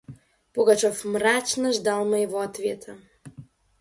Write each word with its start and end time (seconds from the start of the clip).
Пугачев 0.53 0.97
мрачно 1.13 1.67
ждал 1.77 2.01
моего 2.05 2.39
ответа. 2.39 2.93